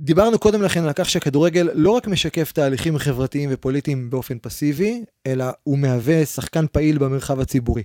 [0.00, 5.44] דיברנו קודם לכן על כך שהכדורגל לא רק משקף תהליכים חברתיים ופוליטיים באופן פסיבי, אלא
[5.62, 7.82] הוא מהווה שחקן פעיל במרחב הציבורי.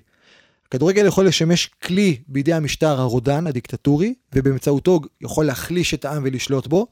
[0.68, 6.88] הכדורגל יכול לשמש כלי בידי המשטר הרודן, הדיקטטורי, ובאמצעותו יכול להחליש את העם ולשלוט בו,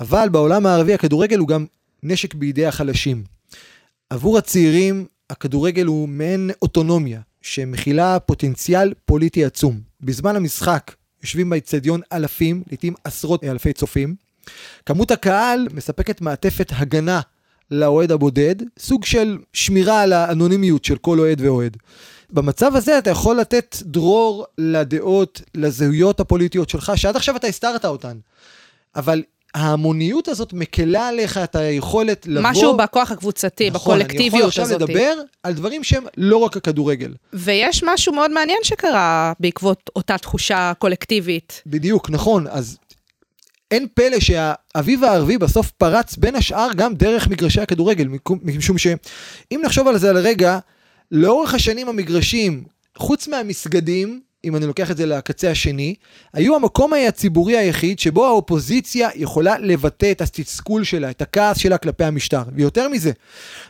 [0.00, 1.66] אבל בעולם הערבי הכדורגל הוא גם
[2.02, 3.24] נשק בידי החלשים.
[4.10, 9.80] עבור הצעירים הכדורגל הוא מעין אוטונומיה, שמכילה פוטנציאל פוליטי עצום.
[10.00, 14.14] בזמן המשחק יושבים באצטדיון אלפים, לעיתים עשרות אלפי צופים.
[14.86, 17.20] כמות הקהל מספקת מעטפת הגנה
[17.70, 21.76] לאוהד הבודד, סוג של שמירה על האנונימיות של כל אוהד ואוהד.
[22.30, 28.18] במצב הזה אתה יכול לתת דרור לדעות, לזהויות הפוליטיות שלך, שעד עכשיו אתה הסתרת אותן.
[28.96, 29.22] אבל
[29.54, 32.50] ההמוניות הזאת מקלה עליך את היכולת לבוא...
[32.50, 34.70] משהו בכוח הקבוצתי, נכון, בקולקטיביות הזאת.
[34.70, 37.14] נכון, אני יכול עכשיו לדבר על דברים שהם לא רק הכדורגל.
[37.32, 41.62] ויש משהו מאוד מעניין שקרה בעקבות אותה תחושה קולקטיבית.
[41.66, 42.46] בדיוק, נכון.
[42.46, 42.78] אז
[43.70, 48.08] אין פלא שהאביב הערבי בסוף פרץ בין השאר גם דרך מגרשי הכדורגל,
[48.42, 50.58] משום שאם נחשוב על זה על רגע,
[51.12, 52.64] לאורך השנים המגרשים,
[52.96, 55.94] חוץ מהמסגדים, אם אני לוקח את זה לקצה השני,
[56.32, 62.04] היו המקום הציבורי היחיד שבו האופוזיציה יכולה לבטא את התסכול שלה, את הכעס שלה כלפי
[62.04, 62.42] המשטר.
[62.54, 63.12] ויותר מזה,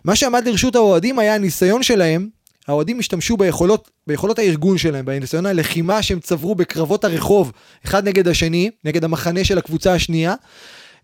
[0.05, 2.29] מה שעמד לרשות האוהדים היה הניסיון שלהם,
[2.69, 7.53] האוהדים השתמשו ביכולות, ביכולות הארגון שלהם, בניסיון הלחימה שהם צברו בקרבות הרחוב,
[7.87, 10.35] אחד נגד השני, נגד המחנה של הקבוצה השנייה,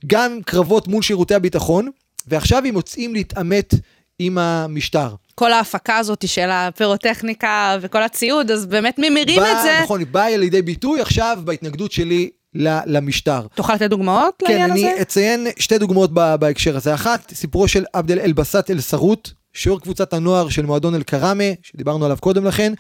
[0.07, 1.91] גם קרבות מול שירותי הביטחון,
[2.27, 3.75] ועכשיו הם מוצאים להתעמת
[4.19, 5.15] עם המשטר.
[5.39, 9.81] כל ההפקה הזאת של הפירוטכניקה וכל הציוד, אז באמת ממירים בא, את זה.
[9.83, 13.47] נכון, היא באה לידי ביטוי עכשיו בהתנגדות שלי למשטר.
[13.55, 14.81] תוכל לתת דוגמאות כן, לעניין הזה?
[14.81, 16.95] כן, אני אציין שתי דוגמאות בהקשר הזה.
[16.95, 22.45] אחת, סיפורו של עבד אל-בסט אל-סרוט, שוער קבוצת הנוער של מועדון אל-כראמה, שדיברנו עליו קודם
[22.45, 22.73] לכן,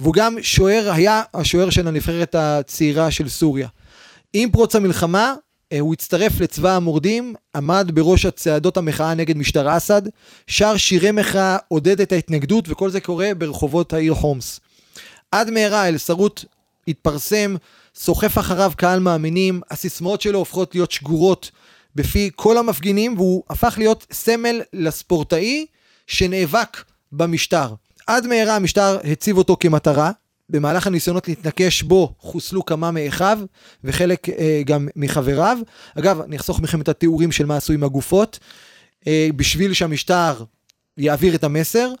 [0.00, 3.68] והוא גם שוער, היה השוער של הנבחרת הצעירה של סוריה.
[4.32, 5.34] עם פרוץ המלחמה,
[5.80, 10.02] הוא הצטרף לצבא המורדים, עמד בראש הצעדות המחאה נגד משטר אסד,
[10.46, 14.60] שר שירי מחאה, עודד את ההתנגדות, וכל זה קורה ברחובות העיר חומס.
[15.32, 16.44] עד מהרה אל-סרוט
[16.88, 17.56] התפרסם,
[17.94, 21.50] סוחף אחריו קהל מאמינים, הסיסמאות שלו הופכות להיות שגורות
[21.94, 25.66] בפי כל המפגינים, והוא הפך להיות סמל לספורטאי
[26.06, 27.74] שנאבק במשטר.
[28.06, 30.10] עד מהרה המשטר הציב אותו כמטרה,
[30.50, 33.38] במהלך הניסיונות להתנקש בו חוסלו כמה מאחיו
[33.84, 35.58] וחלק אה, גם מחבריו.
[35.98, 38.38] אגב, אני אחסוך מכם את התיאורים של מה עשו עם הגופות,
[39.06, 40.44] אה, בשביל שהמשטר
[40.98, 41.92] יעביר את המסר.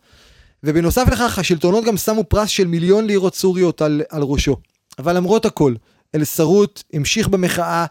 [0.64, 4.56] ובנוסף לכך, השלטונות גם שמו פרס של מיליון לירות סוריות על, על ראשו.
[4.98, 5.74] אבל למרות הכל,
[6.14, 7.86] אל-סרוט המשיך במחאה,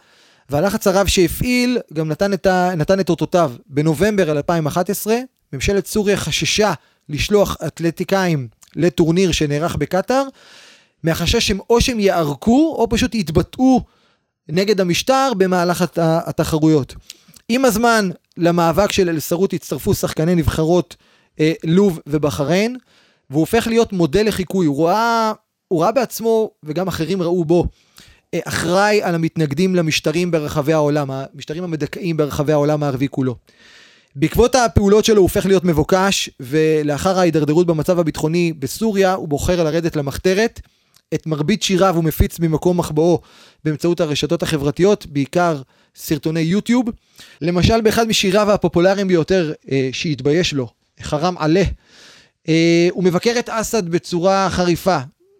[0.50, 3.52] והלחץ הרב שהפעיל גם נתן את, ה, נתן את אותותיו.
[3.68, 5.16] בנובמבר 2011,
[5.54, 6.74] ממשלת סוריה חששה
[7.10, 10.24] לשלוח אתלטיקאים לטורניר שנערך בקטאר,
[11.04, 13.82] מהחשש שהם או שהם יערקו או פשוט יתבטאו
[14.50, 15.98] נגד המשטר במהלך הת...
[16.02, 16.96] התחרויות.
[17.50, 20.96] עם הזמן למאבק של אל-סרוט הצטרפו שחקני נבחרות
[21.40, 22.78] אה, לוב ובחריין,
[23.30, 24.66] והוא הופך להיות מודל לחיקוי.
[24.66, 25.32] הוא ראה,
[25.68, 27.66] הוא ראה בעצמו, וגם אחרים ראו בו,
[28.34, 33.36] אה, אחראי על המתנגדים למשטרים ברחבי העולם, המשטרים המדכאים ברחבי העולם הערבי כולו.
[34.16, 39.96] בעקבות הפעולות שלו הוא הופך להיות מבוקש, ולאחר ההידרדרות במצב הביטחוני בסוריה, הוא בוחר לרדת
[39.96, 40.62] למחתרת.
[41.14, 43.22] את מרבית שיריו הוא מפיץ ממקום מחבואו
[43.66, 45.62] באמצעות הרשתות החברתיות, בעיקר
[45.96, 46.86] סרטוני יוטיוב.
[47.42, 50.68] למשל, באחד משיריו הפופולריים ביותר אה, שהתבייש לו,
[51.02, 51.64] חרם עלה,
[52.50, 55.00] אה, הוא מבקר את אסד בצורה חריפה.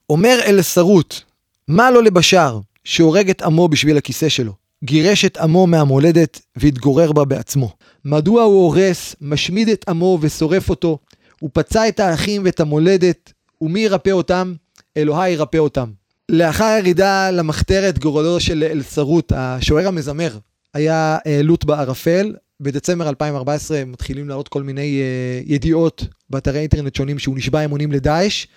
[0.10, 1.16] אומר אל סרוט,
[1.68, 4.63] מה לו לבשאר, שהורג את עמו בשביל הכיסא שלו?
[4.84, 7.70] גירש את עמו מהמולדת והתגורר בה בעצמו.
[8.06, 10.98] מדוע הוא הורס, משמיד את עמו ושורף אותו?
[11.40, 14.54] הוא פצע את האחים ואת המולדת, ומי ירפא אותם?
[14.98, 15.90] אלוהי ירפא אותם.
[16.30, 20.38] לאחר הירידה למחתרת גורלו של אל-סרוט, השוער המזמר,
[20.74, 22.36] היה אה, לוט בערפל.
[22.60, 28.48] בדצמבר 2014 מתחילים לעלות כל מיני uh, ידיעות באתרי אינטרנט שונים שהוא נשבע אמונים לדאעש.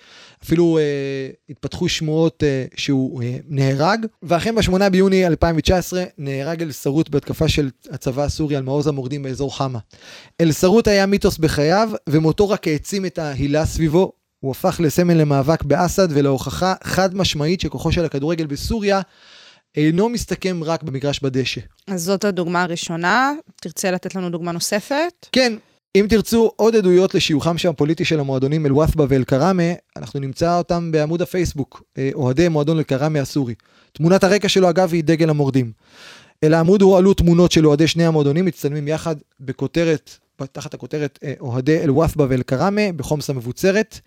[0.43, 7.47] אפילו uh, התפתחו שמועות uh, שהוא uh, נהרג, ואכן ב-8 ביוני 2019 נהרג אל-סרוט בהתקפה
[7.47, 9.79] של הצבא הסורי על מעוז המורדים באזור חמה.
[10.41, 14.11] אל-סרוט היה מיתוס בחייו, ומותו רק העצים את ההילה סביבו.
[14.39, 19.01] הוא הפך לסמל למאבק באסד ולהוכחה חד משמעית שכוחו של הכדורגל בסוריה
[19.77, 21.61] אינו מסתכם רק במגרש בדשא.
[21.87, 23.33] אז זאת הדוגמה הראשונה.
[23.61, 25.27] תרצה לתת לנו דוגמה נוספת?
[25.31, 25.53] כן,
[25.95, 29.63] אם תרצו עוד עדויות לשיוכם שם הפוליטי של המועדונים אל-ופבה ואל-כראמה,
[29.97, 33.53] אנחנו נמצא אותם בעמוד הפייסבוק, אה, אוהדי מועדון אל-כראמה הסורי.
[33.91, 35.71] תמונת הרקע שלו אגב היא דגל המורדים.
[36.43, 40.17] אל העמוד הועלו תמונות של אוהדי שני המועדונים מצטלמים יחד בכותרת,
[40.51, 43.99] תחת הכותרת אה, אוהדי אל-ופבה ואל-כראמה בחומס המבוצרת.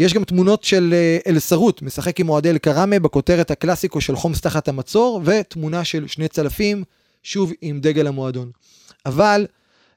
[0.00, 4.68] יש גם תמונות של אה, אל-סרוט, משחק עם אוהדי אל-כראמה בכותרת הקלאסיקו של חומס תחת
[4.68, 6.84] המצור, ותמונה של שני צלפים,
[7.22, 8.50] שוב עם דגל המועדון.
[9.06, 9.46] אבל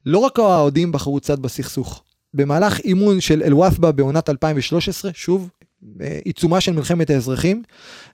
[0.06, 2.04] לא רק האוהדים בחרו צד בסכסוך.
[2.34, 5.50] במהלך אימון של אל-ופבה בעונת 2013, שוב,
[5.82, 7.63] בעיצומה של מלחמת האזרחים,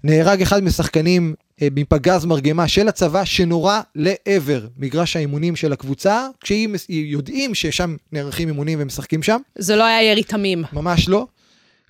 [0.03, 6.73] נהרג אחד משחקנים אה, מפגז מרגמה של הצבא שנורה לעבר מגרש האימונים של הקבוצה, כשהם
[6.89, 9.37] יודעים ששם נערכים אימונים ומשחקים שם.
[9.57, 10.63] זה לא היה ירי תמים.
[10.73, 11.27] ממש לא.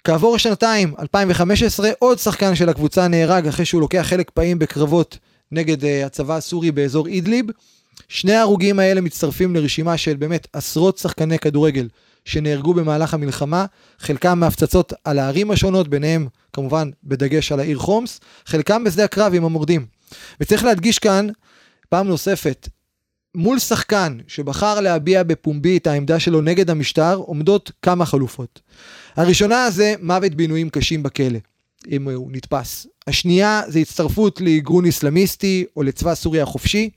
[0.03, 5.17] כעבור שנתיים, 2015, עוד שחקן של הקבוצה נהרג אחרי שהוא לוקח חלק פעיל בקרבות
[5.51, 7.45] נגד uh, הצבא הסורי באזור אידליב.
[8.07, 11.87] שני ההרוגים האלה מצטרפים לרשימה של באמת עשרות שחקני כדורגל
[12.25, 13.65] שנהרגו במהלך המלחמה,
[13.99, 19.45] חלקם מהפצצות על הערים השונות, ביניהם כמובן בדגש על העיר חומס, חלקם בשדה הקרב עם
[19.45, 19.85] המורדים.
[20.41, 21.27] וצריך להדגיש כאן,
[21.89, 22.69] פעם נוספת,
[23.35, 28.61] מול שחקן שבחר להביע בפומבי את העמדה שלו נגד המשטר, עומדות כמה חלופות.
[29.15, 31.39] הראשונה זה מוות בעינויים קשים בכלא,
[31.91, 32.87] אם הוא נתפס.
[33.07, 36.89] השנייה זה הצטרפות לארגון אסלאמיסטי או לצבא סוריה החופשי.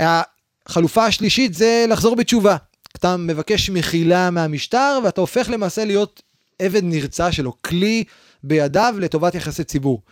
[0.00, 2.56] החלופה השלישית זה לחזור בתשובה.
[2.96, 6.22] אתה מבקש מחילה מהמשטר ואתה הופך למעשה להיות
[6.58, 8.04] עבד נרצע שלו, כלי
[8.42, 10.02] בידיו לטובת יחסי ציבור.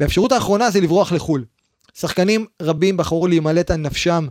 [0.00, 1.44] והאפשרות האחרונה זה לברוח לחו"ל.
[1.94, 4.26] שחקנים רבים בחרו להימלט על נפשם,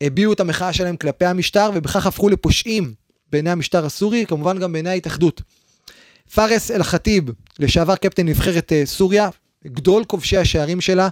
[0.00, 2.94] הביעו את המחאה שלהם כלפי המשטר ובכך הפכו לפושעים
[3.32, 5.42] בעיני המשטר הסורי, כמובן גם בעיני ההתאחדות.
[6.34, 7.24] פארס אל-חטיב,
[7.58, 9.28] לשעבר קפטן נבחרת אה, סוריה,
[9.66, 11.08] גדול כובשי השערים שלה,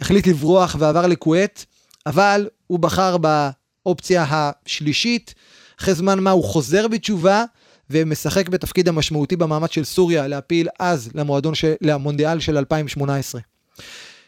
[0.00, 1.66] החליט לברוח ועבר לכווית,
[2.06, 5.34] אבל הוא בחר באופציה השלישית.
[5.80, 7.44] אחרי זמן מה הוא חוזר בתשובה
[7.90, 13.40] ומשחק בתפקיד המשמעותי במאמץ של סוריה להפיל אז למועדון של, למונדיאל של 2018.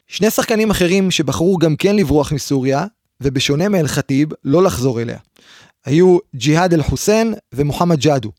[0.09, 2.85] שני שחקנים אחרים שבחרו גם כן לברוח מסוריה,
[3.21, 5.19] ובשונה מאל-חטיב, לא לחזור אליה.
[5.85, 8.33] היו ג'יהאד אל-חוסיין ומוחמד ג'אדו.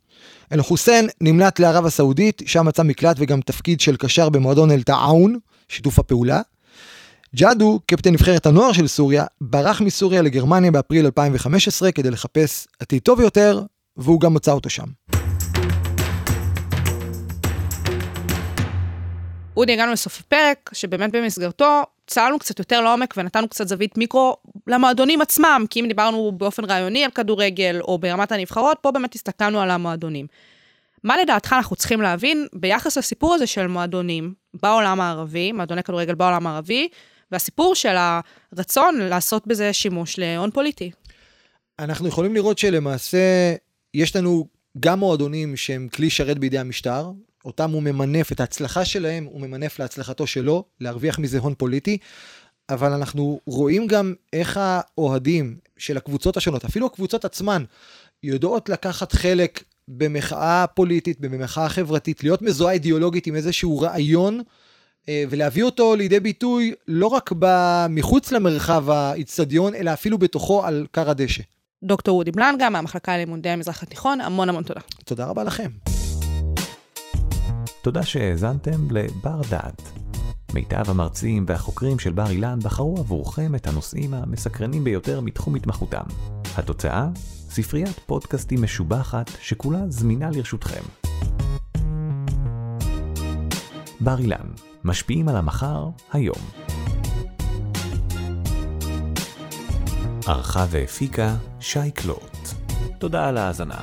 [0.53, 6.41] אל-חוסיין נמלט לערב הסעודית, שם מצא מקלט וגם תפקיד של קשר במועדון אל-תעאון, שיתוף הפעולה.
[7.35, 13.19] ג'אדו, קפטן נבחרת הנוער של סוריה, ברח מסוריה לגרמניה באפריל 2015 כדי לחפש עתיד טוב
[13.19, 13.61] יותר,
[13.97, 14.85] והוא גם מצא אותו שם.
[19.57, 24.37] אודי, הגענו לסוף הפרק, שבאמת במסגרתו צללנו קצת יותר לעומק ונתנו קצת זווית מיקרו
[24.67, 29.61] למועדונים עצמם, כי אם דיברנו באופן רעיוני על כדורגל או ברמת הנבחרות, פה באמת הסתכלנו
[29.61, 30.27] על המועדונים.
[31.03, 36.47] מה לדעתך אנחנו צריכים להבין ביחס לסיפור הזה של מועדונים בעולם הערבי, מועדוני כדורגל בעולם
[36.47, 36.87] הערבי,
[37.31, 37.95] והסיפור של
[38.53, 40.91] הרצון לעשות בזה שימוש להון פוליטי?
[41.79, 43.55] אנחנו יכולים לראות שלמעשה
[43.93, 44.47] יש לנו
[44.79, 47.11] גם מועדונים שהם כלי שרת בידי המשטר,
[47.49, 51.97] אותם הוא ממנף, את ההצלחה שלהם הוא ממנף להצלחתו שלו, להרוויח מזה הון פוליטי,
[52.69, 57.63] אבל אנחנו רואים גם איך האוהדים של הקבוצות השונות, אפילו הקבוצות עצמן,
[58.23, 64.41] יודעות לקחת חלק במחאה פוליטית, במחאה חברתית, להיות מזוהה אידיאולוגית עם איזשהו רעיון,
[65.09, 67.31] אה, ולהביא אותו לידי ביטוי לא רק
[67.89, 71.43] מחוץ למרחב האיצטדיון, אלא אפילו בתוכו על כר הדשא.
[71.83, 74.81] דוקטור אודי בלנגה מהמחלקה ללימודי המזרח התיכון, המון המון תודה.
[75.05, 75.98] תודה רבה לכם.
[77.81, 79.81] תודה שהאזנתם לבר דעת.
[80.53, 86.03] מיטב המרצים והחוקרים של בר אילן בחרו עבורכם את הנושאים המסקרנים ביותר מתחום התמחותם.
[86.57, 87.07] התוצאה?
[87.49, 90.81] ספריית פודקאסטים משובחת שכולה זמינה לרשותכם.
[93.99, 94.47] בר אילן,
[94.83, 96.41] משפיעים על המחר, היום.
[100.27, 102.37] ערכה והפיקה שי קלוט.
[102.99, 103.81] תודה על ההאזנה.